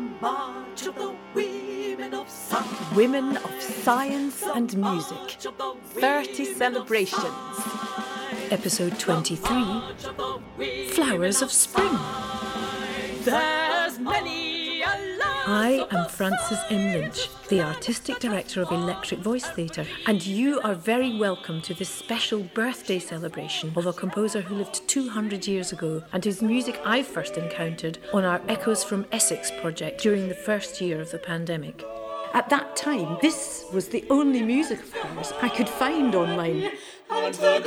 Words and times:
march 0.00 0.86
of 0.86 0.94
the 0.94 1.14
women 1.34 2.14
of 2.14 2.28
science. 2.28 2.94
Women 2.96 3.36
of 3.36 3.62
Science 3.62 4.42
and 4.42 4.76
Music. 4.76 5.38
30 5.84 6.44
celebrations. 6.54 7.24
Episode 8.50 8.98
23 8.98 9.46
Flowers 10.92 11.42
of 11.42 11.52
Spring. 11.52 11.98
There's 13.22 13.98
many 13.98 14.39
I 15.52 15.84
am 15.90 16.06
Frances 16.08 16.60
M. 16.70 16.92
Lynch, 16.92 17.28
the 17.48 17.60
Artistic 17.60 18.20
Director 18.20 18.62
of 18.62 18.70
Electric 18.70 19.18
Voice 19.18 19.46
Theatre, 19.46 19.84
and 20.06 20.24
you 20.24 20.60
are 20.60 20.76
very 20.76 21.18
welcome 21.18 21.60
to 21.62 21.74
this 21.74 21.88
special 21.88 22.44
birthday 22.54 23.00
celebration 23.00 23.72
of 23.74 23.86
a 23.86 23.92
composer 23.92 24.42
who 24.42 24.54
lived 24.54 24.86
200 24.86 25.48
years 25.48 25.72
ago 25.72 26.04
and 26.12 26.24
whose 26.24 26.40
music 26.40 26.80
I 26.84 27.02
first 27.02 27.36
encountered 27.36 27.98
on 28.14 28.22
our 28.24 28.40
Echoes 28.46 28.84
from 28.84 29.06
Essex 29.10 29.50
project 29.60 30.00
during 30.00 30.28
the 30.28 30.36
first 30.36 30.80
year 30.80 31.00
of 31.00 31.10
the 31.10 31.18
pandemic. 31.18 31.82
At 32.32 32.48
that 32.50 32.76
time, 32.76 33.18
this 33.20 33.64
was 33.72 33.88
the 33.88 34.04
only 34.08 34.42
music 34.42 34.78
of 34.78 34.92
hers 34.92 35.32
I 35.42 35.48
could 35.48 35.68
find 35.68 36.14
online. 36.14 36.70
and 37.10 37.34
the 37.34 37.58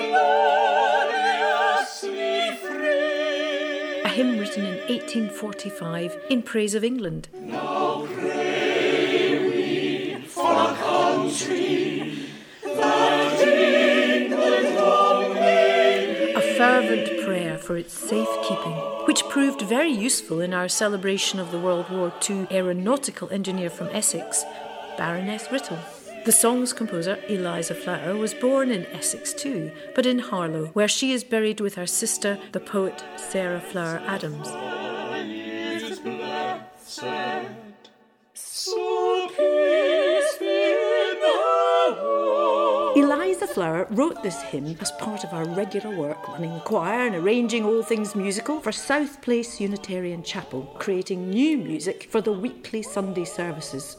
gloriously 1.03 2.55
free. 2.65 4.03
A 4.03 4.07
hymn 4.07 4.37
written 4.37 4.65
in 4.65 4.77
1845 4.87 6.17
in 6.29 6.41
praise 6.43 6.75
of 6.75 6.83
England. 6.83 7.29
Now 7.33 7.62
A 11.33 11.35
fervent 16.57 17.25
prayer 17.25 17.57
for 17.57 17.75
its 17.75 17.91
safekeeping, 17.91 18.75
which 19.07 19.27
proved 19.29 19.63
very 19.63 19.89
useful 19.89 20.41
in 20.41 20.53
our 20.53 20.67
celebration 20.67 21.39
of 21.39 21.51
the 21.51 21.57
World 21.57 21.89
War 21.89 22.13
II 22.29 22.45
aeronautical 22.51 23.31
engineer 23.31 23.71
from 23.71 23.87
Essex, 23.87 24.43
Baroness 24.95 25.51
Riddle. 25.51 25.79
The 26.23 26.31
song's 26.31 26.71
composer, 26.71 27.17
Eliza 27.27 27.73
Flower, 27.73 28.15
was 28.15 28.35
born 28.35 28.69
in 28.69 28.85
Essex 28.87 29.33
too, 29.33 29.71
but 29.95 30.05
in 30.05 30.19
Harlow, 30.19 30.67
where 30.73 30.87
she 30.87 31.13
is 31.13 31.23
buried 31.23 31.59
with 31.59 31.73
her 31.75 31.87
sister, 31.87 32.37
the 32.51 32.59
poet 32.59 33.03
Sarah 33.17 33.59
Flower 33.59 34.03
Adams. 34.05 34.92
Eliza 43.53 43.85
Flower 43.87 43.87
wrote 43.91 44.23
this 44.23 44.41
hymn 44.41 44.75
as 44.79 44.91
part 44.93 45.23
of 45.23 45.31
our 45.33 45.45
regular 45.45 45.95
work 45.95 46.27
running 46.27 46.53
the 46.53 46.59
choir 46.61 47.05
and 47.05 47.15
arranging 47.15 47.63
all 47.63 47.83
things 47.83 48.15
musical 48.15 48.59
for 48.59 48.71
South 48.71 49.21
Place 49.21 49.61
Unitarian 49.61 50.23
Chapel, 50.23 50.63
creating 50.79 51.29
new 51.29 51.57
music 51.57 52.07
for 52.09 52.19
the 52.19 52.31
weekly 52.31 52.81
Sunday 52.81 53.25
services. 53.25 53.97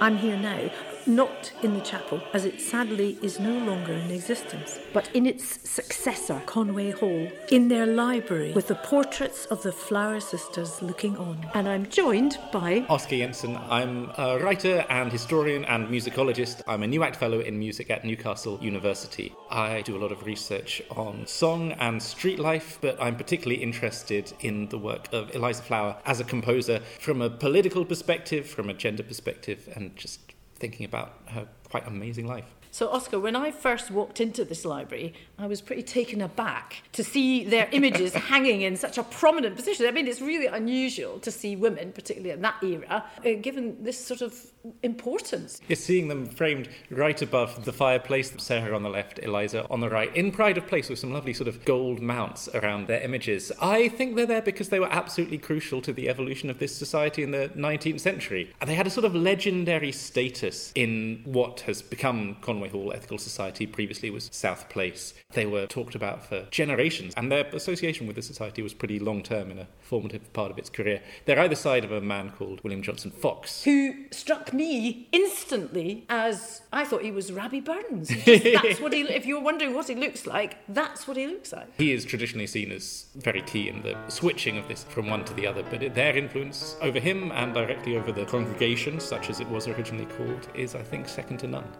I'm 0.00 0.18
here 0.18 0.36
now, 0.36 0.70
not 1.06 1.52
in 1.62 1.74
the 1.74 1.80
chapel, 1.80 2.20
as 2.32 2.44
it 2.44 2.60
sadly 2.60 3.18
is 3.22 3.38
no 3.38 3.52
longer 3.58 3.92
in 3.92 4.10
existence, 4.10 4.78
but 4.92 5.10
in 5.14 5.26
its 5.26 5.68
successor, 5.68 6.42
Conway 6.46 6.90
Hall, 6.90 7.28
in 7.50 7.68
their 7.68 7.86
library, 7.86 8.52
with 8.52 8.68
the 8.68 8.74
portraits 8.76 9.46
of 9.46 9.62
the 9.62 9.72
Flower 9.72 10.20
sisters 10.20 10.82
looking 10.82 11.16
on. 11.16 11.46
And 11.54 11.68
I'm 11.68 11.86
joined 11.88 12.38
by 12.52 12.84
Oskar 12.88 13.16
Jensen. 13.16 13.56
I'm 13.68 14.10
a 14.16 14.38
writer 14.38 14.84
and 14.88 15.10
historian 15.10 15.64
and 15.64 15.88
musicologist. 15.88 16.62
I'm 16.66 16.82
a 16.82 16.86
NUAcT 16.86 17.16
Fellow 17.16 17.40
in 17.40 17.58
music 17.58 17.90
at 17.90 18.04
Newcastle 18.04 18.58
University. 18.60 19.34
I 19.50 19.82
do 19.82 19.96
a 19.96 20.00
lot 20.00 20.12
of 20.12 20.24
research 20.24 20.82
on 20.90 21.26
song 21.26 21.72
and 21.72 22.02
street 22.02 22.38
life, 22.38 22.78
but 22.80 23.00
I'm 23.00 23.16
particularly 23.16 23.62
interested 23.62 24.32
in 24.40 24.68
the 24.68 24.78
work 24.78 25.08
of 25.12 25.34
Eliza 25.34 25.62
Flower 25.62 25.96
as 26.06 26.20
a 26.20 26.24
composer 26.24 26.80
from 27.00 27.22
a 27.22 27.30
political 27.30 27.84
perspective, 27.84 28.46
from 28.46 28.70
a 28.70 28.74
gender 28.74 29.02
perspective, 29.02 29.68
and 29.74 29.96
just 29.96 30.20
thinking 30.62 30.86
about 30.86 31.10
her 31.26 31.48
quite 31.68 31.86
amazing 31.88 32.26
life. 32.28 32.44
So, 32.74 32.88
Oskar, 32.88 33.20
when 33.20 33.36
I 33.36 33.50
first 33.50 33.90
walked 33.90 34.18
into 34.18 34.46
this 34.46 34.64
library, 34.64 35.12
I 35.38 35.46
was 35.46 35.60
pretty 35.60 35.82
taken 35.82 36.22
aback 36.22 36.82
to 36.92 37.04
see 37.04 37.44
their 37.44 37.68
images 37.70 38.14
hanging 38.32 38.62
in 38.62 38.78
such 38.78 38.96
a 38.96 39.02
prominent 39.02 39.56
position. 39.56 39.84
I 39.86 39.90
mean, 39.90 40.08
it's 40.08 40.22
really 40.22 40.46
unusual 40.46 41.18
to 41.18 41.30
see 41.30 41.54
women, 41.54 41.92
particularly 41.92 42.30
in 42.30 42.40
that 42.40 42.54
era, 42.62 43.04
uh, 43.22 43.28
given 43.42 43.84
this 43.84 44.02
sort 44.02 44.22
of 44.22 44.34
importance. 44.82 45.60
You're 45.68 45.76
seeing 45.76 46.08
them 46.08 46.24
framed 46.24 46.70
right 46.88 47.20
above 47.20 47.66
the 47.66 47.74
fireplace. 47.74 48.32
Sarah 48.38 48.74
on 48.74 48.82
the 48.82 48.88
left, 48.88 49.18
Eliza 49.18 49.66
on 49.68 49.80
the 49.80 49.90
right, 49.90 50.14
in 50.16 50.32
pride 50.32 50.56
of 50.56 50.66
place 50.66 50.88
with 50.88 50.98
some 50.98 51.12
lovely 51.12 51.34
sort 51.34 51.48
of 51.48 51.66
gold 51.66 52.00
mounts 52.00 52.48
around 52.54 52.86
their 52.86 53.02
images. 53.02 53.52
I 53.60 53.88
think 53.88 54.16
they're 54.16 54.24
there 54.24 54.40
because 54.40 54.70
they 54.70 54.80
were 54.80 54.90
absolutely 54.90 55.36
crucial 55.36 55.82
to 55.82 55.92
the 55.92 56.08
evolution 56.08 56.48
of 56.48 56.58
this 56.58 56.74
society 56.74 57.22
in 57.22 57.32
the 57.32 57.50
19th 57.54 58.00
century. 58.00 58.50
And 58.62 58.70
they 58.70 58.74
had 58.76 58.86
a 58.86 58.90
sort 58.90 59.04
of 59.04 59.14
legendary 59.14 59.92
status 59.92 60.72
in 60.74 61.20
what 61.24 61.60
has 61.60 61.82
become 61.82 62.38
Conway 62.40 62.61
Hall 62.68 62.92
Ethical 62.92 63.18
Society, 63.18 63.66
previously 63.66 64.10
was 64.10 64.28
South 64.32 64.68
Place. 64.68 65.14
They 65.32 65.46
were 65.46 65.66
talked 65.66 65.94
about 65.94 66.24
for 66.24 66.46
generations, 66.50 67.14
and 67.16 67.30
their 67.30 67.46
association 67.46 68.06
with 68.06 68.16
the 68.16 68.22
society 68.22 68.62
was 68.62 68.74
pretty 68.74 68.98
long 68.98 69.22
term 69.22 69.50
in 69.50 69.58
a 69.58 69.68
formative 69.80 70.32
part 70.32 70.50
of 70.50 70.58
its 70.58 70.70
career. 70.70 71.00
They're 71.24 71.40
either 71.40 71.54
side 71.54 71.84
of 71.84 71.92
a 71.92 72.00
man 72.00 72.30
called 72.30 72.62
William 72.62 72.82
Johnson 72.82 73.10
Fox, 73.10 73.64
Who 73.64 73.94
struck 74.10 74.52
me 74.52 75.08
instantly 75.12 76.04
as 76.08 76.62
I 76.72 76.84
thought 76.84 77.02
he 77.02 77.10
was 77.10 77.32
Rabbie 77.32 77.60
Burns. 77.60 78.08
Just, 78.08 78.44
that's 78.44 78.80
what 78.80 78.92
he. 78.92 79.02
If 79.12 79.26
you're 79.26 79.42
wondering 79.42 79.74
what 79.74 79.88
he 79.88 79.94
looks 79.94 80.26
like, 80.26 80.56
that's 80.68 81.06
what 81.06 81.16
he 81.16 81.26
looks 81.26 81.52
like. 81.52 81.68
He 81.76 81.92
is 81.92 82.04
traditionally 82.04 82.46
seen 82.46 82.72
as 82.72 83.06
very 83.16 83.42
key 83.42 83.68
in 83.68 83.82
the 83.82 83.96
switching 84.08 84.56
of 84.56 84.68
this 84.68 84.84
from 84.84 85.08
one 85.08 85.24
to 85.24 85.34
the 85.34 85.46
other, 85.46 85.62
but 85.64 85.94
their 85.94 86.16
influence 86.16 86.76
over 86.80 86.98
him 86.98 87.30
and 87.32 87.52
directly 87.52 87.96
over 87.96 88.12
the 88.12 88.24
congregation, 88.24 89.00
such 89.00 89.28
as 89.30 89.40
it 89.40 89.48
was 89.48 89.68
originally 89.68 90.06
called, 90.06 90.48
is, 90.54 90.74
I 90.74 90.82
think, 90.82 91.08
second 91.08 91.38
to 91.38 91.46
none. 91.46 91.70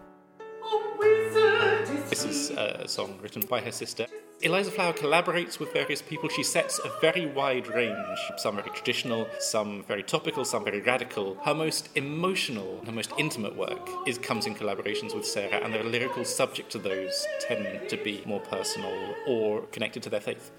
This 2.13 2.27
is 2.27 2.51
a 2.51 2.87
song 2.87 3.19
written 3.23 3.41
by 3.49 3.63
her 3.63 3.73
sister. 3.73 4.07
Eliza 4.43 4.71
Flower 4.71 4.93
collaborates 4.93 5.59
with 5.59 5.73
various 5.73 6.03
people. 6.03 6.29
She 6.29 6.43
sets 6.43 6.79
a 6.79 6.91
very 7.01 7.25
wide 7.25 7.69
range, 7.69 8.19
some 8.37 8.57
very 8.57 8.69
traditional, 8.69 9.27
some 9.39 9.83
very 9.85 10.03
topical, 10.03 10.45
some 10.45 10.63
very 10.63 10.83
radical. 10.83 11.37
Her 11.37 11.55
most 11.55 11.89
emotional, 11.95 12.83
her 12.85 12.93
most 12.93 13.13
intimate 13.17 13.57
work 13.57 13.89
is 14.07 14.19
comes 14.19 14.45
in 14.45 14.55
collaborations 14.55 15.15
with 15.15 15.25
Sarah, 15.25 15.65
and 15.65 15.73
the 15.73 15.83
lyrical 15.85 16.27
subject 16.27 16.71
to 16.73 16.79
those 16.79 17.27
tend 17.41 17.89
to 17.89 17.97
be 17.97 18.23
more 18.27 18.41
personal 18.41 18.93
or 19.27 19.63
connected 19.73 20.03
to 20.03 20.11
their 20.11 20.21
faith. 20.21 20.51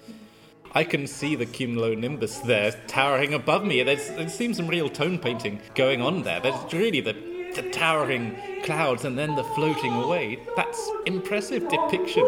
I 0.72 0.82
can 0.82 1.06
see 1.06 1.36
the 1.36 1.46
cumulonimbus 1.46 2.44
there 2.46 2.72
towering 2.88 3.32
above 3.32 3.64
me. 3.64 3.80
There's, 3.84 4.08
there 4.08 4.28
seems 4.28 4.56
some 4.56 4.66
real 4.66 4.88
tone 4.88 5.20
painting 5.20 5.60
going 5.76 6.02
on 6.02 6.24
there. 6.24 6.40
There's 6.40 6.72
really 6.72 7.00
the, 7.00 7.12
the 7.54 7.70
towering 7.70 8.36
clouds 8.62 9.04
and 9.04 9.18
then 9.18 9.34
the 9.34 9.44
floating 9.44 9.92
away. 9.92 10.38
That's 10.56 10.90
impressive 11.06 11.68
depiction. 11.68 12.24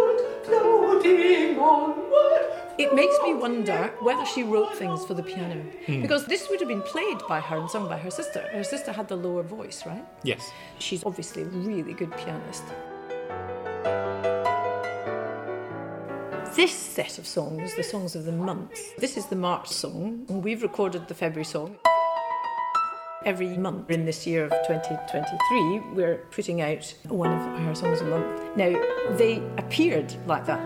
It 2.78 2.94
makes 2.94 3.16
me 3.24 3.32
wonder 3.32 3.90
whether 4.00 4.26
she 4.26 4.42
wrote 4.42 4.74
things 4.76 5.04
for 5.06 5.14
the 5.14 5.22
piano. 5.22 5.62
Hmm. 5.86 6.02
Because 6.02 6.26
this 6.26 6.48
would 6.50 6.60
have 6.60 6.68
been 6.68 6.82
played 6.82 7.18
by 7.26 7.40
her 7.40 7.56
and 7.56 7.70
sung 7.70 7.88
by 7.88 7.96
her 7.96 8.10
sister. 8.10 8.40
Her 8.52 8.62
sister 8.62 8.92
had 8.92 9.08
the 9.08 9.16
lower 9.16 9.42
voice, 9.42 9.82
right? 9.86 10.04
Yes. 10.22 10.50
She's 10.78 11.02
obviously 11.04 11.42
a 11.42 11.46
really 11.46 11.94
good 11.94 12.14
pianist. 12.16 12.64
This 16.54 16.72
set 16.72 17.18
of 17.18 17.26
songs, 17.26 17.74
the 17.76 17.82
songs 17.82 18.14
of 18.14 18.24
the 18.24 18.32
month, 18.32 18.96
this 18.96 19.16
is 19.16 19.26
the 19.26 19.36
March 19.36 19.68
song, 19.68 20.24
and 20.28 20.42
we've 20.42 20.62
recorded 20.62 21.08
the 21.08 21.14
February 21.14 21.44
song. 21.44 21.76
Every 23.26 23.58
month 23.58 23.90
in 23.90 24.04
this 24.04 24.24
year 24.24 24.44
of 24.44 24.52
2023, 24.68 25.80
we're 25.96 26.18
putting 26.30 26.62
out 26.62 26.94
one 27.08 27.32
of 27.32 27.66
our 27.66 27.74
songs 27.74 28.00
a 28.00 28.04
month. 28.04 28.56
Now, 28.56 28.70
they 29.16 29.42
appeared 29.58 30.14
like 30.28 30.46
that, 30.46 30.64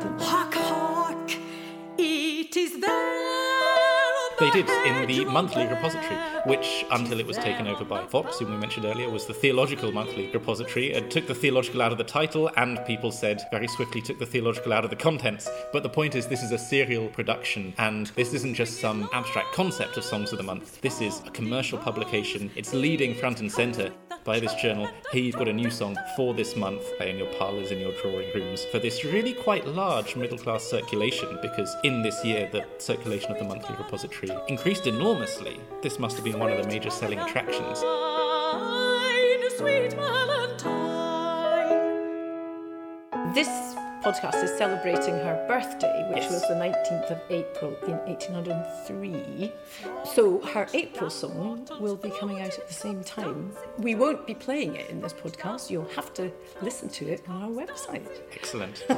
They 4.41 4.51
did 4.53 4.71
in 4.87 5.07
the 5.07 5.27
monthly 5.27 5.67
repository, 5.67 6.17
which, 6.47 6.87
until 6.91 7.21
it 7.21 7.27
was 7.27 7.37
taken 7.37 7.67
over 7.67 7.85
by 7.85 8.07
Fox, 8.07 8.39
whom 8.39 8.51
we 8.51 8.57
mentioned 8.57 8.87
earlier, 8.87 9.11
was 9.11 9.27
the 9.27 9.35
theological 9.35 9.93
monthly 9.93 10.31
repository. 10.33 10.93
It 10.93 11.11
took 11.11 11.27
the 11.27 11.35
theological 11.35 11.83
out 11.83 11.93
of 11.93 11.99
the 11.99 12.05
title, 12.05 12.51
and 12.57 12.83
people 12.87 13.13
said 13.13 13.43
very 13.51 13.69
swiftly 13.69 14.01
took 14.01 14.19
the 14.19 14.25
theological 14.25 14.73
out 14.73 14.83
of 14.83 14.89
the 14.89 14.97
contents. 14.97 15.47
But 15.75 15.83
the 15.83 15.91
point 15.91 16.15
is, 16.15 16.27
this 16.27 16.43
is 16.43 16.53
a 16.53 16.59
serial 16.59 17.09
production, 17.09 17.75
and 17.77 18.07
this 18.17 18.33
isn't 18.33 18.55
just 18.55 18.81
some 18.81 19.11
abstract 19.13 19.53
concept 19.53 19.99
of 19.99 20.05
Songs 20.05 20.33
of 20.33 20.39
the 20.39 20.45
Month. 20.45 20.81
This 20.81 21.03
is 21.03 21.21
a 21.27 21.31
commercial 21.31 21.77
publication. 21.77 22.51
It's 22.57 22.73
leading 22.73 23.15
front 23.15 23.41
and 23.41 23.53
centre 23.53 23.93
by 24.25 24.41
this 24.41 24.55
journal. 24.55 24.89
Here 25.13 25.23
you've 25.23 25.37
got 25.37 25.49
a 25.49 25.53
new 25.53 25.71
song 25.71 25.97
for 26.17 26.35
this 26.35 26.57
month, 26.57 26.83
play 26.97 27.11
in 27.11 27.19
your 27.19 27.33
parlours, 27.35 27.71
in 27.71 27.81
your 27.81 27.93
drawing 28.01 28.31
rooms, 28.35 28.65
for 28.67 28.79
this 28.79 29.05
really 29.05 29.35
quite 29.35 29.67
large 29.67 30.17
middle 30.17 30.39
class 30.39 30.65
circulation, 30.65 31.39
because 31.43 31.75
in 31.85 32.03
this 32.03 32.25
year 32.25 32.49
the 32.51 32.65
circulation 32.79 33.33
of 33.33 33.39
the 33.39 33.45
monthly 33.45 33.77
repository 33.77 34.31
increased 34.49 34.87
enormously. 34.87 35.61
This 35.83 35.99
must 35.99 36.17
have 36.17 36.25
been 36.25 36.39
one 36.39 36.53
of 36.53 36.59
the 36.63 36.69
major 36.69 36.91
selling 36.91 37.19
attractions. 37.19 37.81
Valentine, 37.81 39.51
sweet 39.57 39.93
Valentine. 39.95 40.81
This 43.35 43.70
podcast 44.03 44.43
is 44.43 44.51
celebrating 44.57 45.15
her 45.15 45.45
birthday, 45.47 46.07
which 46.13 46.23
Yes. 46.25 46.33
was 46.33 46.43
the 46.49 46.55
19th 46.55 47.11
of 47.11 47.21
April 47.31 47.77
in 47.87 47.99
1803. 48.07 49.53
So 50.05 50.41
her 50.41 50.67
April 50.75 51.11
song 51.11 51.67
will 51.81 51.97
be 51.97 52.11
coming 52.11 52.41
out 52.41 52.59
at 52.59 52.67
the 52.67 52.75
same 52.75 53.05
time. 53.05 53.53
We 53.79 53.95
won't 53.95 54.27
be 54.27 54.35
playing 54.35 54.77
it 54.77 54.89
in 54.91 55.01
this 55.01 55.13
podcast. 55.13 55.71
You'll 55.71 55.89
have 55.97 56.13
to 56.15 56.33
listen 56.63 56.89
to 56.91 57.09
it 57.09 57.23
on 57.29 57.43
our 57.43 57.51
website. 57.51 58.07
Excellent. 58.33 58.85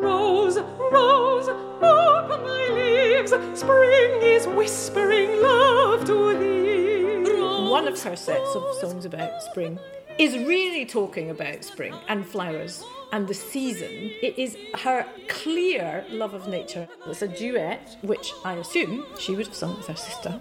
Rose, 0.00 0.58
rose, 0.58 1.48
open 1.48 2.44
thy 2.44 2.68
leaves. 2.72 3.32
Spring 3.58 4.22
is 4.22 4.46
whispering 4.46 5.40
love 5.42 6.04
to 6.06 6.38
thee. 6.38 7.68
One 7.70 7.86
of 7.88 8.00
her 8.02 8.16
sets 8.16 8.54
of 8.54 8.62
songs 8.80 9.04
about 9.04 9.42
spring 9.42 9.78
is 10.18 10.36
really 10.36 10.84
talking 10.84 11.30
about 11.30 11.62
spring 11.62 11.94
and 12.08 12.26
flowers 12.26 12.84
and 13.12 13.28
the 13.28 13.34
season. 13.34 14.10
It 14.20 14.36
is 14.36 14.56
her 14.74 15.06
clear 15.28 16.04
love 16.10 16.34
of 16.34 16.48
nature. 16.48 16.88
It's 17.06 17.22
a 17.22 17.28
duet, 17.28 17.96
which 18.02 18.32
I 18.44 18.54
assume 18.54 19.06
she 19.18 19.36
would 19.36 19.46
have 19.46 19.54
sung 19.54 19.76
with 19.76 19.86
her 19.86 19.96
sister. 19.96 20.40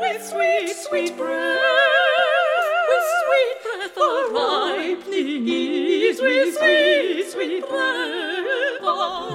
with 0.00 0.24
sweet, 0.24 0.74
sweet 0.74 1.16
breath, 1.16 1.60
with 2.88 3.04
sweet 3.22 3.56
breath 3.62 3.98
of 3.98 4.32
ripening 4.32 5.48
ease, 5.48 6.20
with 6.20 6.56
sweet, 6.56 7.30
sweet 7.30 7.68
breath. 7.68 8.35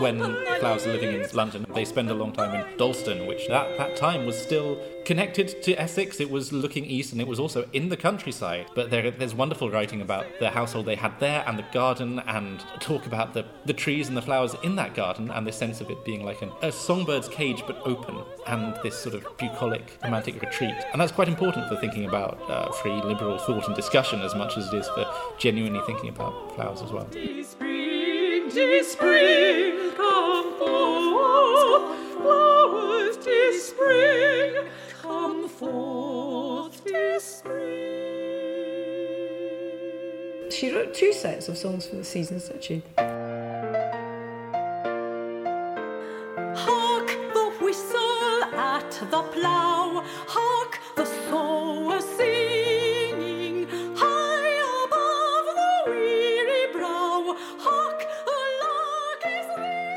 When 0.01 0.19
Flowers 0.59 0.85
are 0.85 0.93
living 0.93 1.13
in 1.13 1.27
London, 1.33 1.65
they 1.73 1.85
spend 1.85 2.09
a 2.09 2.13
long 2.13 2.31
time 2.33 2.53
in 2.53 2.77
Dalston, 2.77 3.25
which 3.25 3.49
at 3.49 3.77
that 3.77 3.95
time 3.95 4.25
was 4.25 4.37
still 4.37 4.79
connected 5.05 5.61
to 5.63 5.73
Essex. 5.73 6.19
It 6.19 6.29
was 6.29 6.53
looking 6.53 6.85
east 6.85 7.11
and 7.11 7.21
it 7.21 7.27
was 7.27 7.39
also 7.39 7.67
in 7.73 7.89
the 7.89 7.97
countryside. 7.97 8.67
But 8.75 8.89
there, 8.91 9.09
there's 9.11 9.33
wonderful 9.33 9.71
writing 9.71 10.01
about 10.01 10.25
the 10.39 10.49
household 10.49 10.85
they 10.85 10.95
had 10.95 11.19
there 11.19 11.43
and 11.47 11.57
the 11.57 11.65
garden 11.71 12.19
and 12.27 12.63
talk 12.79 13.05
about 13.05 13.33
the, 13.33 13.45
the 13.65 13.73
trees 13.73 14.07
and 14.07 14.15
the 14.15 14.21
flowers 14.21 14.55
in 14.63 14.75
that 14.75 14.93
garden 14.93 15.31
and 15.31 15.45
the 15.45 15.51
sense 15.51 15.81
of 15.81 15.89
it 15.89 16.03
being 16.05 16.23
like 16.23 16.41
an, 16.41 16.51
a 16.61 16.71
songbird's 16.71 17.27
cage 17.27 17.63
but 17.65 17.81
open 17.85 18.23
and 18.47 18.77
this 18.83 18.97
sort 18.97 19.15
of 19.15 19.25
bucolic 19.37 19.97
romantic 20.03 20.41
retreat. 20.41 20.75
And 20.91 21.01
that's 21.01 21.11
quite 21.11 21.27
important 21.27 21.67
for 21.69 21.75
thinking 21.77 22.05
about 22.05 22.39
uh, 22.49 22.71
free 22.71 23.01
liberal 23.01 23.37
thought 23.39 23.67
and 23.67 23.75
discussion 23.75 24.21
as 24.21 24.35
much 24.35 24.57
as 24.57 24.71
it 24.71 24.77
is 24.77 24.87
for 24.89 25.11
genuinely 25.37 25.81
thinking 25.85 26.09
about 26.09 26.55
flowers 26.55 26.81
as 26.81 26.91
well. 26.91 27.07
She 40.51 40.71
wrote 40.71 40.93
two 40.93 41.13
sets 41.13 41.47
of 41.47 41.57
songs 41.57 41.85
for 41.85 41.95
the 41.95 42.03
seasons, 42.03 42.49
didn't 42.49 42.63
she? 42.63 42.83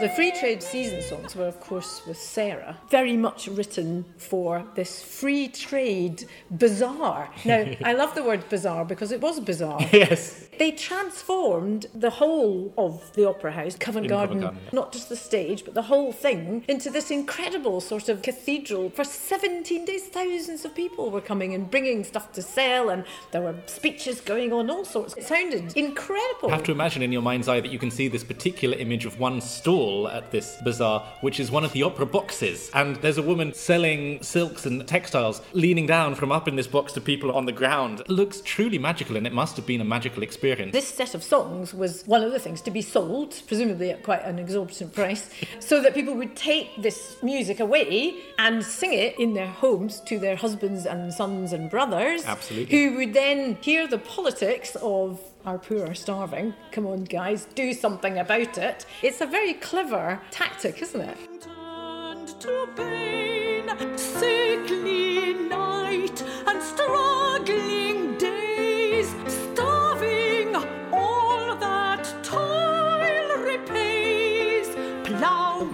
The 0.04 0.10
free 0.10 0.32
trade 0.32 0.62
season 0.62 1.00
songs 1.00 1.34
were, 1.34 1.46
of 1.46 1.58
course, 1.60 2.02
with 2.06 2.18
Sarah, 2.18 2.76
very 2.90 3.16
much 3.16 3.48
written 3.48 4.04
for 4.18 4.62
this 4.74 5.02
free 5.02 5.48
trade 5.48 6.26
bazaar. 6.50 7.30
Now, 7.46 7.64
I 7.84 7.94
love 7.94 8.14
the 8.14 8.22
word 8.22 8.46
bazaar 8.50 8.84
because 8.84 9.12
it 9.12 9.22
was 9.22 9.40
bizarre. 9.40 9.80
Yes. 9.94 10.43
They 10.58 10.72
transformed 10.72 11.86
the 11.94 12.10
whole 12.10 12.72
of 12.78 13.12
the 13.14 13.28
Opera 13.28 13.52
House, 13.52 13.76
Covent 13.76 14.06
In 14.06 14.10
Garden, 14.10 14.40
Covent 14.40 14.54
Garden, 14.54 14.60
yeah. 14.64 14.80
not 14.80 14.92
just 14.92 15.08
the 15.08 15.16
stage, 15.16 15.64
but 15.64 15.74
the 15.74 15.82
whole 15.82 16.12
thing, 16.12 16.64
into 16.68 16.90
this 16.90 17.10
incredible 17.10 17.80
sort 17.80 18.08
of 18.08 18.22
cathedral. 18.22 18.90
For 18.90 19.04
17 19.04 19.84
days, 19.84 20.04
thousands 20.04 20.64
of 20.64 20.74
people 20.74 21.10
were 21.10 21.20
coming 21.20 21.54
and 21.54 21.70
bringing 21.70 22.04
stuff 22.04 22.32
to 22.32 22.42
sell, 22.42 22.90
and 22.90 23.04
there 23.32 23.42
were 23.42 23.56
speeches 23.66 24.20
going 24.20 24.52
on, 24.52 24.70
all 24.70 24.84
sorts. 24.84 25.16
It 25.16 25.24
sounded 25.24 25.76
incredible. 25.76 26.48
You 26.48 26.54
have 26.54 26.62
to 26.64 26.72
imagine 26.72 27.02
in 27.02 27.12
your 27.12 27.22
mind's 27.22 27.48
eye 27.48 27.60
that 27.60 27.72
you 27.72 27.78
can 27.78 27.90
see 27.90 28.08
this 28.08 28.24
particular 28.24 28.76
image 28.78 29.04
of 29.06 29.18
one 29.18 29.40
stall 29.40 30.08
at 30.08 30.30
this 30.30 30.56
bazaar, 30.62 31.00
which 31.20 31.40
is 31.40 31.50
one 31.50 31.64
of 31.64 31.72
the 31.72 31.82
opera 31.82 32.06
boxes. 32.06 32.70
And 32.74 32.96
there's 32.96 33.18
a 33.18 33.22
woman 33.22 33.54
selling 33.54 34.22
silks 34.22 34.66
and 34.66 34.86
textiles, 34.86 35.42
leaning 35.52 35.86
down 35.86 36.14
from 36.14 36.30
up 36.30 36.48
in 36.48 36.56
this 36.56 36.66
box 36.66 36.92
to 36.92 37.00
people 37.00 37.32
on 37.32 37.46
the 37.46 37.52
ground. 37.52 38.00
It 38.00 38.08
looks 38.08 38.40
truly 38.42 38.78
magical, 38.78 39.16
and 39.16 39.26
it 39.26 39.32
must 39.32 39.56
have 39.56 39.66
been 39.66 39.80
a 39.80 39.84
magical 39.84 40.22
experience. 40.22 40.43
This 40.72 40.88
set 40.88 41.14
of 41.14 41.22
songs 41.22 41.74
was 41.74 42.02
one 42.06 42.22
of 42.22 42.32
the 42.32 42.38
things 42.38 42.60
to 42.62 42.70
be 42.70 42.82
sold, 42.82 43.40
presumably 43.46 43.90
at 43.90 44.02
quite 44.02 44.22
an 44.24 44.38
exorbitant 44.38 44.92
price, 44.92 45.30
so 45.60 45.80
that 45.82 45.94
people 45.94 46.14
would 46.14 46.36
take 46.36 46.82
this 46.82 47.16
music 47.22 47.60
away 47.60 48.14
and 48.38 48.64
sing 48.64 48.92
it 48.92 49.18
in 49.18 49.34
their 49.34 49.46
homes 49.46 50.00
to 50.02 50.18
their 50.18 50.36
husbands 50.36 50.86
and 50.86 51.12
sons 51.12 51.52
and 51.52 51.70
brothers. 51.70 52.24
Absolutely. 52.24 52.76
Who 52.76 52.96
would 52.96 53.14
then 53.14 53.56
hear 53.60 53.86
the 53.86 53.98
politics 53.98 54.76
of 54.82 55.20
our 55.44 55.58
poor 55.58 55.86
are 55.86 55.94
starving. 55.94 56.54
Come 56.72 56.86
on, 56.86 57.04
guys, 57.04 57.46
do 57.54 57.74
something 57.74 58.18
about 58.18 58.56
it. 58.56 58.86
It's 59.02 59.20
a 59.20 59.26
very 59.26 59.52
clever 59.54 60.20
tactic, 60.30 60.80
isn't 60.80 61.00
it? 61.00 61.18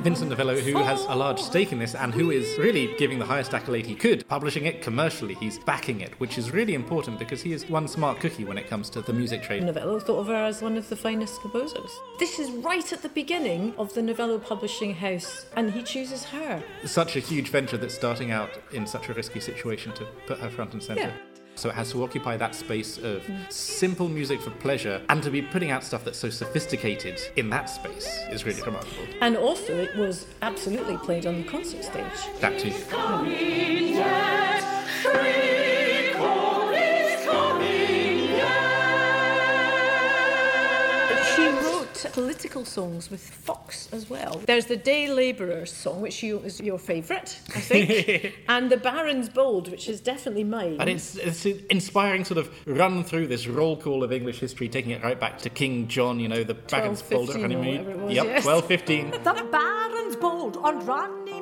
Vincent 0.02 0.30
Novello, 0.30 0.56
who 0.56 0.78
has 0.78 1.04
a 1.08 1.14
large 1.14 1.38
stake 1.38 1.72
in 1.72 1.78
this 1.78 1.94
and 1.94 2.14
who 2.14 2.30
is 2.30 2.56
really 2.58 2.94
giving 2.96 3.18
the 3.18 3.24
highest 3.26 3.52
accolade 3.52 3.84
he 3.84 3.94
could, 3.94 4.26
publishing 4.28 4.64
it 4.64 4.80
commercially. 4.80 5.34
He's 5.34 5.58
backing 5.58 6.00
it, 6.00 6.18
which 6.18 6.38
is 6.38 6.52
really 6.52 6.72
important 6.72 7.18
because 7.18 7.42
he 7.42 7.52
is 7.52 7.68
one 7.68 7.86
smart 7.86 8.18
cookie 8.18 8.44
when 8.44 8.56
it 8.56 8.66
comes 8.66 8.88
to 8.90 9.02
the 9.02 9.12
music 9.12 9.42
trade. 9.42 9.62
Novello 9.62 10.00
thought 10.00 10.20
of 10.20 10.28
her 10.28 10.46
as 10.46 10.62
one 10.62 10.78
of 10.78 10.88
the 10.88 10.96
finest 10.96 11.42
composers. 11.42 11.90
This 12.18 12.38
is 12.38 12.50
right 12.50 12.90
at 12.94 13.02
the 13.02 13.10
beginning 13.10 13.74
of 13.76 13.92
the 13.92 14.00
Novello 14.00 14.38
publishing 14.38 14.94
house, 14.94 15.44
and 15.54 15.70
he 15.70 15.82
chooses 15.82 16.24
her. 16.24 16.62
such 16.86 17.16
a 17.16 17.20
huge 17.20 17.50
venture 17.50 17.76
that's 17.76 17.94
starting 17.94 18.30
out 18.30 18.50
in 18.72 18.86
such 18.86 19.10
a 19.10 19.12
risky 19.12 19.40
situation 19.40 19.92
to 19.92 20.06
put 20.26 20.38
her 20.38 20.48
front 20.48 20.72
and 20.72 20.82
centre. 20.82 21.02
Yeah. 21.02 21.29
So 21.60 21.68
it 21.68 21.74
has 21.74 21.92
to 21.92 22.02
occupy 22.02 22.38
that 22.38 22.54
space 22.54 22.96
of 22.96 23.22
mm. 23.24 23.52
simple 23.52 24.08
music 24.08 24.40
for 24.40 24.50
pleasure 24.50 25.02
and 25.10 25.22
to 25.22 25.30
be 25.30 25.42
putting 25.42 25.70
out 25.70 25.84
stuff 25.84 26.06
that's 26.06 26.16
so 26.16 26.30
sophisticated 26.30 27.20
in 27.36 27.50
that 27.50 27.68
space 27.68 28.18
is 28.30 28.46
really 28.46 28.62
remarkable. 28.62 29.04
And 29.20 29.36
also, 29.36 29.76
it 29.76 29.94
was 29.94 30.26
absolutely 30.40 30.96
played 30.96 31.26
on 31.26 31.42
the 31.42 31.44
concert 31.46 31.84
stage. 31.84 32.06
That 32.40 32.58
too. 32.58 32.70
Hmm. 35.02 35.39
Political 42.12 42.64
songs 42.64 43.10
with 43.10 43.20
Fox 43.20 43.88
as 43.92 44.08
well. 44.08 44.40
There's 44.46 44.66
the 44.66 44.76
Day 44.76 45.08
Labourers 45.12 45.72
song, 45.72 46.00
which 46.00 46.22
you, 46.22 46.38
is 46.38 46.60
your 46.60 46.78
favourite, 46.78 47.38
I 47.54 47.60
think, 47.60 48.34
and 48.48 48.70
the 48.70 48.76
Baron's 48.76 49.28
Bold, 49.28 49.70
which 49.70 49.88
is 49.88 50.00
definitely 50.00 50.44
mine. 50.44 50.76
And 50.80 50.88
it's, 50.88 51.16
it's 51.16 51.44
an 51.46 51.64
inspiring 51.70 52.24
sort 52.24 52.38
of 52.38 52.50
run 52.66 53.04
through 53.04 53.26
this 53.26 53.46
roll 53.46 53.76
call 53.76 54.02
of 54.02 54.12
English 54.12 54.40
history, 54.40 54.68
taking 54.68 54.92
it 54.92 55.02
right 55.02 55.18
back 55.18 55.38
to 55.38 55.50
King 55.50 55.88
John, 55.88 56.20
you 56.20 56.28
know, 56.28 56.44
the 56.44 56.54
Bacon's 56.54 57.02
1215 57.02 57.10
Boulder 57.10 57.54
or 57.54 57.58
whatever 57.58 57.90
it 57.90 57.98
was, 58.06 58.14
Yep, 58.14 58.24
yes. 58.24 58.44
1215. 58.44 59.10
The 59.22 59.48
barons 59.50 60.16
bold 60.16 60.56
on 60.58 60.84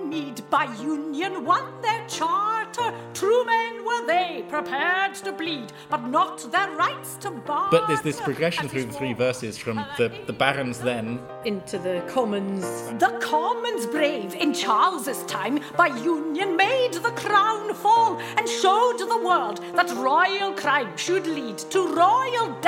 Runnymede 0.08 0.42
by 0.48 0.64
union 0.80 1.44
won 1.44 1.82
their 1.82 2.06
charter. 2.08 2.94
True 3.12 3.44
men 3.44 3.84
were 3.84 4.06
they, 4.06 4.42
prepared 4.48 5.14
to 5.16 5.32
bleed, 5.32 5.70
but 5.90 6.06
not 6.06 6.50
their 6.50 6.70
rights 6.70 7.16
to 7.16 7.30
bar. 7.30 7.68
But 7.70 7.86
there's 7.88 8.00
this 8.00 8.18
progression 8.18 8.68
through 8.68 8.86
the 8.86 8.92
three 8.94 9.12
verses 9.12 9.58
from 9.58 9.84
the, 9.98 10.10
the 10.26 10.32
barons 10.32 10.78
then 10.78 11.20
into 11.44 11.78
the 11.78 12.02
Commons. 12.08 12.64
The 12.98 13.18
commons 13.20 13.84
brave 13.86 14.34
in 14.34 14.54
Charles's 14.54 15.24
time 15.24 15.60
by 15.76 15.88
union 15.88 16.56
made 16.56 16.94
the 16.94 17.10
crown 17.10 17.74
fall 17.74 18.18
and 18.38 18.48
showed 18.48 18.98
the 18.98 19.22
world 19.22 19.60
that 19.74 19.90
royal 19.90 20.52
crime 20.54 20.96
should 20.96 21.26
lead 21.26 21.58
to 21.58 21.86
royal 21.94 22.58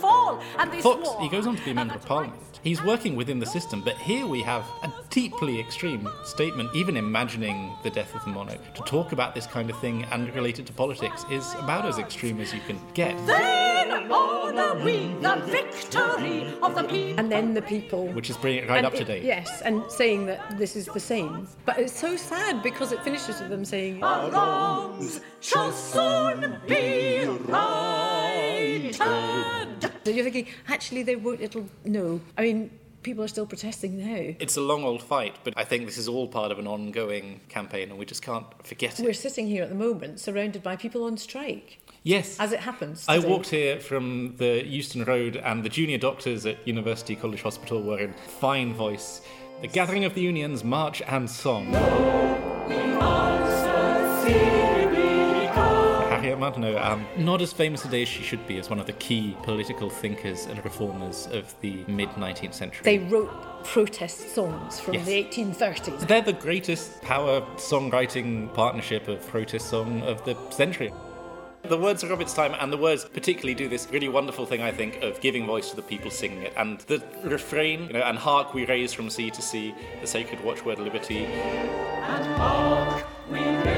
downfall. 0.00 0.40
And 0.58 0.72
they 0.72 0.80
Fox, 0.80 1.08
swore 1.08 1.20
he 1.20 1.28
goes 1.28 1.46
on 1.46 1.56
to 1.56 1.64
be 1.64 1.70
a 1.70 1.74
member 1.74 1.94
of 1.94 2.04
parliament. 2.04 2.40
He's 2.62 2.82
working 2.82 3.14
within 3.14 3.38
the 3.38 3.46
system, 3.46 3.82
but 3.84 3.96
here 3.98 4.26
we 4.26 4.42
have 4.42 4.64
a 4.82 4.92
deeply 5.10 5.60
extreme 5.60 6.08
statement. 6.24 6.74
Even 6.74 6.96
imagining 6.96 7.72
the 7.82 7.90
death 7.90 8.14
of 8.14 8.24
the 8.24 8.30
monarch, 8.30 8.74
to 8.74 8.82
talk 8.82 9.12
about 9.12 9.34
this 9.34 9.46
kind 9.46 9.70
of 9.70 9.78
thing 9.78 10.04
and 10.10 10.34
relate 10.34 10.58
it 10.58 10.66
to 10.66 10.72
politics 10.72 11.24
is 11.30 11.54
about 11.54 11.86
as 11.86 11.98
extreme 11.98 12.40
as 12.40 12.52
you 12.52 12.60
can 12.66 12.80
get. 12.94 13.16
Then 13.26 14.10
honor 14.12 14.84
we 14.84 15.08
the 15.20 15.36
victory 15.46 16.52
of 16.62 16.74
the 16.74 16.82
people. 16.84 17.20
And 17.20 17.30
then 17.30 17.54
the 17.54 17.62
people. 17.62 18.08
Which 18.08 18.30
is 18.30 18.36
bringing 18.36 18.64
it 18.64 18.68
right 18.68 18.78
And 18.78 18.86
up 18.86 18.94
to 18.94 19.04
date. 19.04 19.22
Yes, 19.22 19.62
and 19.62 19.82
saying 19.88 20.26
that 20.26 20.58
this 20.58 20.74
is 20.76 20.86
the 20.86 21.00
same. 21.00 21.46
But 21.64 21.78
it's 21.78 21.98
so 21.98 22.16
sad 22.16 22.62
because 22.62 22.92
it 22.92 23.02
finishes 23.02 23.40
with 23.40 23.50
them 23.50 23.64
saying, 23.64 24.02
Our 24.02 24.30
wrongs 24.30 25.20
shall 25.40 25.72
soon 25.72 26.58
be 26.66 27.24
right. 27.46 28.92
England. 30.08 30.14
So 30.14 30.16
you're 30.16 30.24
thinking, 30.24 30.54
actually, 30.68 31.02
they 31.02 31.16
won't, 31.16 31.40
it'll, 31.40 31.66
no. 31.84 32.20
I 32.36 32.42
mean, 32.42 32.70
people 33.02 33.24
are 33.24 33.28
still 33.28 33.46
protesting 33.46 33.98
now. 33.98 34.34
It's 34.38 34.56
a 34.56 34.60
long 34.60 34.84
old 34.84 35.02
fight, 35.02 35.38
but 35.44 35.54
I 35.56 35.64
think 35.64 35.86
this 35.86 35.98
is 35.98 36.08
all 36.08 36.28
part 36.28 36.52
of 36.52 36.58
an 36.58 36.66
ongoing 36.66 37.40
campaign 37.48 37.90
and 37.90 37.98
we 37.98 38.04
just 38.04 38.22
can't 38.22 38.46
forget 38.66 38.98
it. 38.98 39.04
We're 39.04 39.12
sitting 39.12 39.46
here 39.46 39.62
at 39.62 39.68
the 39.68 39.74
moment 39.74 40.20
surrounded 40.20 40.62
by 40.62 40.76
people 40.76 41.04
on 41.04 41.16
strike, 41.16 41.80
yes. 42.02 42.38
as 42.38 42.52
it 42.52 42.60
happens. 42.60 43.04
I 43.08 43.18
walked 43.18 43.48
here 43.50 43.80
from 43.80 44.36
the 44.36 44.66
Euston 44.66 45.04
Road, 45.04 45.36
and 45.36 45.64
the 45.64 45.68
junior 45.68 45.98
doctors 45.98 46.46
at 46.46 46.66
University 46.66 47.16
College 47.16 47.42
Hospital 47.42 47.82
were 47.82 48.00
in 48.00 48.12
fine 48.12 48.74
voice. 48.74 49.22
The 49.60 49.68
Gathering 49.68 50.04
of 50.04 50.14
the 50.14 50.20
Unions, 50.20 50.62
March 50.62 51.02
and 51.02 51.28
Song. 51.28 51.74
Harriet 54.28 54.57
Martineau, 56.38 56.76
um, 56.78 57.02
not 57.02 57.16
know, 57.18 57.24
not 57.24 57.42
as 57.42 57.52
famous 57.52 57.82
today 57.82 58.02
as 58.02 58.08
she 58.08 58.22
should 58.22 58.46
be 58.46 58.58
as 58.58 58.70
one 58.70 58.78
of 58.78 58.86
the 58.86 58.92
key 58.94 59.36
political 59.42 59.90
thinkers 59.90 60.46
and 60.46 60.62
reformers 60.64 61.26
of 61.32 61.54
the 61.60 61.84
mid 61.86 62.08
19th 62.10 62.54
century. 62.54 62.80
They 62.84 62.98
wrote 62.98 63.64
protest 63.64 64.34
songs 64.34 64.80
from 64.80 64.94
Yes. 64.94 65.06
the 65.06 65.14
1830s. 65.14 66.06
They're 66.06 66.22
the 66.22 66.32
greatest 66.32 67.00
power 67.02 67.40
songwriting 67.56 68.52
partnership 68.54 69.08
of 69.08 69.26
protest 69.28 69.68
song 69.68 70.02
of 70.02 70.24
the 70.24 70.36
century. 70.50 70.92
The 71.62 71.76
words 71.76 72.04
are 72.04 72.12
of 72.12 72.20
its 72.20 72.32
time, 72.34 72.54
and 72.60 72.72
the 72.72 72.76
words 72.78 73.04
particularly 73.04 73.54
do 73.54 73.68
this 73.68 73.88
really 73.90 74.08
wonderful 74.08 74.46
thing, 74.46 74.62
I 74.62 74.70
think, 74.70 75.02
of 75.02 75.20
giving 75.20 75.44
voice 75.44 75.70
to 75.70 75.76
the 75.76 75.82
people 75.82 76.10
singing 76.10 76.42
it. 76.42 76.52
And 76.56 76.78
the 76.82 77.02
refrain, 77.24 77.88
you 77.88 77.94
know, 77.94 78.00
and 78.02 78.16
hark 78.16 78.54
we 78.54 78.64
raise 78.64 78.92
from 78.92 79.10
sea 79.10 79.30
to 79.30 79.42
sea, 79.42 79.74
the 80.00 80.06
sacred 80.06 80.42
watchword 80.44 80.78
liberty. 80.78 81.26
And 81.26 82.26
hark 82.36 83.04
we 83.30 83.40
raise 83.40 83.77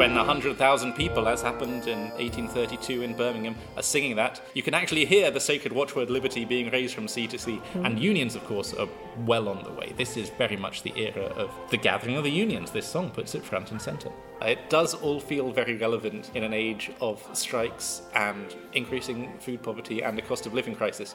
When 0.00 0.14
100,000 0.14 0.94
people, 0.94 1.28
as 1.28 1.42
happened 1.42 1.86
in 1.86 1.98
1832 2.12 3.02
in 3.02 3.14
Birmingham, 3.14 3.54
are 3.76 3.82
singing 3.82 4.16
that, 4.16 4.40
you 4.54 4.62
can 4.62 4.72
actually 4.72 5.04
hear 5.04 5.30
the 5.30 5.40
sacred 5.40 5.74
watchword 5.74 6.08
liberty 6.08 6.46
being 6.46 6.70
raised 6.70 6.94
from 6.94 7.06
sea 7.06 7.26
to 7.26 7.38
sea. 7.38 7.56
Hmm. 7.74 7.84
And 7.84 7.98
unions, 7.98 8.34
of 8.34 8.42
course, 8.46 8.72
are 8.72 8.88
well 9.26 9.46
on 9.46 9.62
the 9.62 9.70
way. 9.70 9.92
This 9.98 10.16
is 10.16 10.30
very 10.30 10.56
much 10.56 10.84
the 10.84 10.94
era 10.96 11.24
of 11.36 11.50
the 11.70 11.76
gathering 11.76 12.16
of 12.16 12.24
the 12.24 12.30
unions. 12.30 12.70
This 12.70 12.86
song 12.86 13.10
puts 13.10 13.34
it 13.34 13.44
front 13.44 13.72
and 13.72 13.82
centre. 13.82 14.10
It 14.40 14.70
does 14.70 14.94
all 14.94 15.20
feel 15.20 15.52
very 15.52 15.76
relevant 15.76 16.30
in 16.34 16.44
an 16.44 16.54
age 16.54 16.90
of 17.02 17.22
strikes 17.34 18.00
and 18.14 18.56
increasing 18.72 19.30
food 19.38 19.62
poverty 19.62 20.02
and 20.02 20.18
a 20.18 20.22
cost 20.22 20.46
of 20.46 20.54
living 20.54 20.74
crisis. 20.74 21.14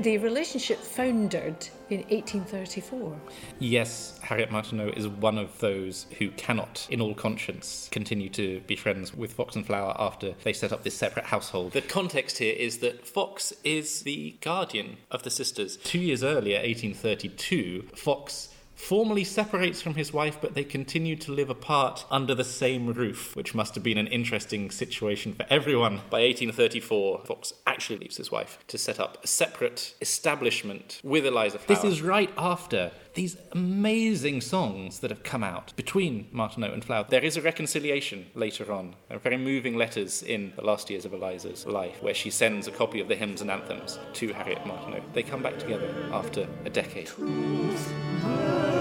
The 0.00 0.16
relationship 0.16 0.78
foundered 0.78 1.68
in 1.90 1.98
1834. 2.08 3.20
Yes, 3.58 4.18
Harriet 4.22 4.50
Martineau 4.50 4.88
is 4.88 5.06
one 5.06 5.36
of 5.36 5.58
those 5.58 6.06
who 6.18 6.30
cannot, 6.30 6.86
in 6.88 7.02
all 7.02 7.12
conscience, 7.14 7.86
continue 7.92 8.30
to 8.30 8.60
be 8.60 8.76
friends 8.76 9.14
with 9.14 9.34
Fox 9.34 9.56
and 9.56 9.66
Flower 9.66 9.94
after 9.98 10.32
they 10.42 10.54
set 10.54 10.72
up 10.72 10.84
this 10.84 10.94
separate 10.94 11.26
household. 11.26 11.72
The 11.72 11.82
context 11.82 12.38
here 12.38 12.54
is 12.54 12.78
that 12.78 13.06
Fox 13.06 13.52
is 13.62 14.00
the 14.00 14.38
guardian 14.40 14.96
of 15.10 15.22
the 15.22 15.30
sisters. 15.30 15.76
Two 15.76 15.98
years 15.98 16.24
earlier, 16.24 16.56
1832, 16.56 17.90
Fox 17.94 18.54
formally 18.80 19.24
separates 19.24 19.82
from 19.82 19.94
his 19.94 20.12
wife, 20.12 20.38
but 20.40 20.54
they 20.54 20.64
continue 20.64 21.14
to 21.14 21.30
live 21.30 21.50
apart 21.50 22.04
under 22.10 22.34
the 22.34 22.42
same 22.44 22.92
roof, 22.92 23.36
which 23.36 23.54
must 23.54 23.74
have 23.74 23.84
been 23.84 23.98
an 23.98 24.06
interesting 24.08 24.70
situation 24.70 25.34
for 25.34 25.44
everyone. 25.50 25.96
By 26.08 26.22
1834, 26.22 27.22
Fox 27.26 27.52
actually 27.66 27.98
leaves 27.98 28.16
his 28.16 28.32
wife 28.32 28.58
to 28.68 28.78
set 28.78 28.98
up 28.98 29.22
a 29.22 29.26
separate 29.26 29.94
establishment 30.00 31.00
with 31.04 31.26
Eliza 31.26 31.58
Flower. 31.58 31.76
This 31.76 31.92
is 31.92 32.02
right 32.02 32.32
after 32.36 32.90
these 33.14 33.36
amazing 33.52 34.40
songs 34.40 35.00
that 35.00 35.10
have 35.10 35.22
come 35.22 35.44
out 35.44 35.74
between 35.76 36.28
Martineau 36.32 36.72
and 36.72 36.84
Flower. 36.84 37.06
There 37.08 37.24
is 37.24 37.36
a 37.36 37.42
reconciliation 37.42 38.26
later 38.34 38.72
on, 38.72 38.94
there 39.08 39.16
are 39.16 39.20
very 39.20 39.36
moving 39.36 39.76
letters 39.76 40.22
in 40.22 40.52
the 40.56 40.64
last 40.64 40.90
years 40.90 41.04
of 41.04 41.12
Eliza's 41.12 41.66
life, 41.66 42.02
where 42.02 42.14
she 42.14 42.30
sends 42.30 42.66
a 42.66 42.72
copy 42.72 43.00
of 43.00 43.08
the 43.08 43.16
hymns 43.16 43.40
and 43.40 43.50
anthems 43.50 43.98
to 44.14 44.32
Harriet 44.32 44.66
Martineau. 44.66 45.02
They 45.12 45.22
come 45.22 45.42
back 45.42 45.58
together 45.58 45.92
after 46.12 46.48
a 46.64 46.70
decade. 46.70 47.10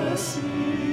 Mercy, 0.09 0.88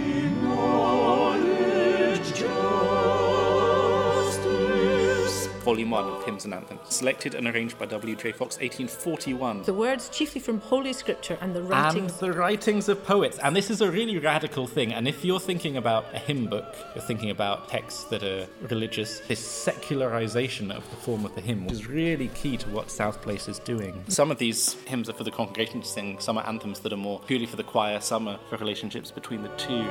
Volume 5.67 5.91
1 5.91 6.05
of 6.05 6.25
Hymns 6.25 6.45
and 6.45 6.55
Anthems. 6.55 6.95
Selected 6.95 7.35
and 7.35 7.49
arranged 7.49 7.77
by 7.77 7.87
W.J. 7.87 8.31
Fox, 8.31 8.57
1841. 8.59 9.65
The 9.65 9.75
words 9.75 10.09
chiefly 10.11 10.41
from 10.41 10.61
Holy 10.61 10.93
Scripture 10.93 11.37
and 11.41 11.57
the 11.57 11.61
writings. 11.61 11.73
and 11.73 12.03
writings. 12.05 12.21
the 12.21 12.33
writings 12.33 12.89
of 12.89 13.05
poets. 13.05 13.39
And 13.39 13.57
this 13.57 13.69
is 13.69 13.81
a 13.81 13.91
really 13.91 14.17
radical 14.19 14.69
thing. 14.69 14.93
And 14.93 15.09
if 15.09 15.25
you're 15.25 15.41
thinking 15.41 15.77
about 15.77 16.05
a 16.15 16.21
hymn 16.21 16.47
book, 16.47 16.77
you're 16.95 17.03
thinking 17.03 17.31
about 17.31 17.69
texts 17.69 18.05
that 18.05 18.23
are 18.23 18.47
religious, 18.69 19.19
this 19.27 19.41
secularization 19.41 20.71
of 20.71 20.89
the 20.91 20.97
form 20.99 21.25
of 21.25 21.35
the 21.35 21.41
hymn 21.41 21.67
is 21.67 21.89
really 21.89 22.29
key 22.29 22.57
to 22.59 22.71
what 22.71 22.89
South 22.89 23.21
Place 23.21 23.49
is 23.49 23.59
doing. 23.59 24.05
Some 24.07 24.31
of 24.31 24.39
these 24.39 24.75
hymns 24.85 25.11
are 25.11 25.15
for 25.15 25.25
the 25.25 25.33
congregation 25.33 25.81
to 25.81 25.89
sing, 25.89 26.21
some 26.21 26.39
are 26.39 26.47
anthems 26.47 26.79
that 26.79 26.93
are 26.93 26.97
more 26.97 27.19
purely 27.27 27.47
for 27.47 27.57
the 27.57 27.65
choir, 27.65 27.99
some 27.99 28.29
are 28.29 28.39
for 28.49 28.57
relationships 28.59 29.11
between 29.11 29.43
the 29.43 29.49
two. 29.57 29.85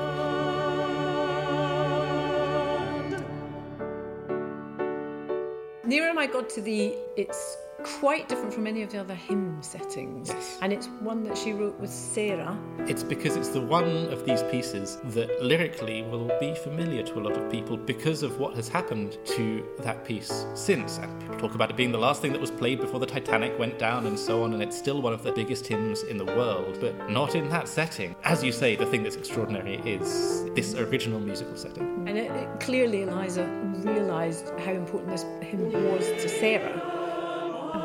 Nearer 5.95 6.19
I 6.19 6.27
got 6.27 6.49
to 6.49 6.61
the, 6.61 6.93
it's 7.15 7.55
quite 7.85 8.27
different 8.27 8.53
from 8.53 8.67
any 8.67 8.81
of 8.81 8.91
the 8.91 8.97
other 8.99 9.13
hymn 9.13 9.57
settings. 9.61 10.29
Yes. 10.29 10.57
And 10.61 10.73
it's 10.73 10.87
one 10.99 11.23
that 11.23 11.37
she 11.37 11.53
wrote 11.53 11.79
with 11.79 11.89
Sarah. 11.89 12.57
It's 12.79 13.03
because 13.03 13.35
it's 13.35 13.49
the 13.49 13.61
one 13.61 14.07
of 14.11 14.25
these 14.25 14.41
pieces 14.43 14.97
that 15.05 15.43
lyrically 15.43 16.01
will 16.03 16.31
be 16.39 16.55
familiar 16.55 17.03
to 17.03 17.19
a 17.19 17.21
lot 17.21 17.33
of 17.37 17.51
people 17.51 17.77
because 17.77 18.23
of 18.23 18.39
what 18.39 18.55
has 18.55 18.67
happened 18.67 19.17
to 19.25 19.65
that 19.79 20.03
piece 20.03 20.45
since. 20.55 20.97
And 20.97 21.19
people 21.21 21.37
talk 21.37 21.55
about 21.55 21.69
it 21.69 21.77
being 21.77 21.91
the 21.91 21.97
last 21.99 22.21
thing 22.21 22.31
that 22.33 22.41
was 22.41 22.51
played 22.51 22.79
before 22.79 22.99
the 22.99 23.05
Titanic 23.05 23.57
went 23.59 23.77
down 23.77 24.07
and 24.07 24.17
so 24.17 24.43
on, 24.43 24.53
and 24.53 24.61
it's 24.63 24.77
still 24.77 25.01
one 25.01 25.13
of 25.13 25.23
the 25.23 25.31
biggest 25.31 25.67
hymns 25.67 26.03
in 26.03 26.17
the 26.17 26.25
world, 26.25 26.77
but 26.81 27.09
not 27.09 27.35
in 27.35 27.49
that 27.49 27.67
setting. 27.67 28.15
As 28.23 28.43
you 28.43 28.51
say, 28.51 28.75
the 28.75 28.85
thing 28.85 29.03
that's 29.03 29.15
extraordinary 29.15 29.75
is 29.85 30.45
this 30.55 30.73
original 30.75 31.19
musical 31.19 31.55
setting. 31.55 31.83
And 32.07 32.17
it, 32.17 32.31
it- 32.31 32.59
clearly 32.59 33.03
Eliza 33.03 33.45
realised 33.83 34.49
how 34.59 34.71
important 34.71 35.11
this 35.11 35.23
hymn 35.47 35.71
was 35.71 36.07
to 36.23 36.29
Sarah. 36.29 37.04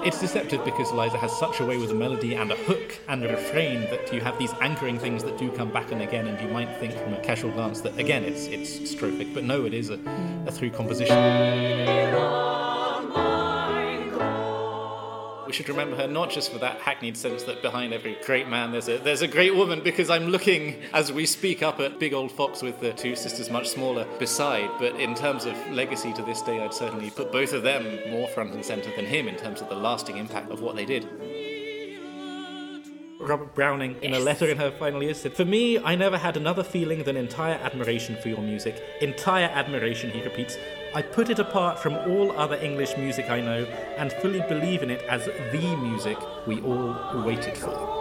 It's 0.02 0.19
deceptive 0.19 0.64
because 0.64 0.90
Eliza 0.92 1.19
has 1.19 1.30
such 1.38 1.61
a 1.61 1.66
way 1.66 1.76
with 1.76 1.90
a 1.90 1.95
melody 1.95 2.35
and 2.35 2.50
a 2.50 2.57
hook 2.57 2.99
and 3.09 3.23
a 3.23 3.28
refrain 3.28 3.83
that 3.90 4.11
you 4.11 4.23
have 4.23 4.38
these 4.38 4.52
anchoring 4.62 4.99
things 4.99 5.23
that 5.25 5.37
do 5.37 5.52
come 5.52 5.71
back 5.71 5.92
and 5.92 6.00
again, 6.00 6.26
and 6.26 6.40
you 6.40 6.49
might 6.49 6.75
think 6.78 6.95
from 6.95 7.12
a 7.12 7.21
casual 7.21 7.50
glance 7.50 7.83
that 7.83 7.99
again 7.99 8.25
it's 8.25 8.47
it's 8.47 8.95
strophic, 8.95 9.35
but 9.35 9.45
no, 9.45 9.66
it 9.66 9.75
is 9.75 9.90
a, 9.90 9.99
a 10.47 10.52
through 10.52 10.71
composition. 10.71 12.00
We 15.50 15.54
should 15.54 15.69
remember 15.69 15.97
her 15.97 16.07
not 16.07 16.30
just 16.30 16.52
for 16.52 16.59
that 16.61 16.80
hackneyed 16.80 17.16
sense 17.16 17.42
that 17.42 17.61
behind 17.61 17.92
every 17.92 18.16
great 18.25 18.47
man 18.47 18.71
there's 18.71 18.88
a 18.88 18.99
there's 18.99 19.23
a 19.23 19.26
great 19.26 19.52
woman, 19.52 19.80
because 19.83 20.09
I'm 20.09 20.28
looking 20.28 20.80
as 20.92 21.12
we 21.12 21.26
speak 21.26 21.61
up 21.61 21.80
at 21.80 21.99
Big 21.99 22.14
Old 22.14 22.30
Fox 22.30 22.62
with 22.62 22.78
the 22.78 22.92
two 22.92 23.16
sisters 23.16 23.50
much 23.50 23.69
smaller 23.69 24.07
beside. 24.21 24.71
But 24.78 24.95
in 24.95 25.12
terms 25.16 25.47
of 25.47 25.57
legacy 25.73 26.12
to 26.12 26.23
this 26.23 26.40
day, 26.40 26.62
I'd 26.62 26.73
certainly 26.73 27.11
put 27.11 27.33
both 27.33 27.52
of 27.52 27.64
them 27.64 27.99
more 28.12 28.28
front 28.28 28.54
and 28.54 28.64
centre 28.64 28.95
than 28.95 29.07
him 29.07 29.26
in 29.26 29.35
terms 29.35 29.61
of 29.61 29.69
the 29.69 29.75
lasting 29.75 30.19
impact 30.19 30.52
of 30.52 30.61
what 30.61 30.76
they 30.76 30.85
did. 30.85 31.09
Robert 33.30 33.54
Browning, 33.54 33.94
in 34.02 34.12
a 34.12 34.18
letter 34.18 34.49
in 34.49 34.56
her 34.56 34.72
final 34.72 35.04
years, 35.04 35.20
said, 35.20 35.34
For 35.34 35.44
me, 35.44 35.78
I 35.78 35.94
never 35.94 36.18
had 36.18 36.37
another 36.37 36.64
feeling 36.64 37.04
than 37.04 37.16
entire 37.16 37.54
admiration 37.54 38.16
for 38.16 38.28
your 38.28 38.42
music. 38.42 38.82
Entire 39.00 39.46
admiration, 39.46 40.10
he 40.10 40.20
repeats. 40.20 40.58
I 40.96 41.02
put 41.02 41.30
it 41.30 41.38
apart 41.38 41.78
from 41.78 41.94
all 41.94 42.37
other 42.37 42.56
English 42.56 42.96
music 42.96 43.30
I 43.30 43.40
know 43.40 43.66
and 43.99 44.12
fully 44.14 44.40
believe 44.49 44.82
in 44.82 44.90
it 44.90 45.02
as 45.02 45.26
the 45.26 45.76
music 45.76 46.18
we 46.44 46.60
all 46.62 47.22
waited 47.25 47.56
for. 47.56 48.00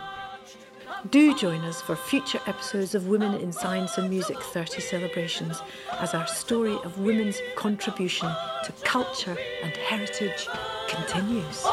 Do 1.11 1.37
join 1.37 1.61
us 1.61 1.81
for 1.81 1.95
future 1.95 2.39
episodes 2.47 2.95
of 2.95 3.07
Women 3.07 3.35
in 3.35 3.51
Science 3.51 3.99
and 3.99 4.09
Music 4.09 4.41
30 4.41 4.81
celebrations 4.81 5.61
as 5.99 6.15
our 6.15 6.25
story 6.25 6.79
of 6.83 6.97
women's 6.97 7.37
contribution 7.55 8.31
to 8.63 8.71
culture 8.83 9.37
and 9.61 9.77
heritage 9.77 10.47
continues. 10.87 11.63